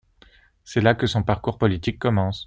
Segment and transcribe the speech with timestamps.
[0.63, 2.39] C’est là que son parcours politique commence.